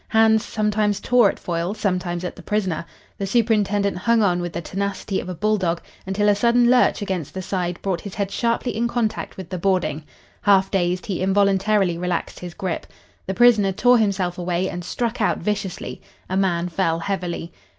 [0.07, 2.85] Hands sometimes tore at Foyle, sometimes at the prisoner.
[3.19, 7.35] The superintendent hung on with the tenacity of a bulldog, until a sudden lurch against
[7.35, 10.03] the side brought his head sharply in contact with the boarding.
[10.41, 12.87] Half dazed, he involuntarily relaxed his grip.
[13.27, 16.01] The prisoner tore himself away and struck out viciously.
[16.27, 17.51] A man fell heavily.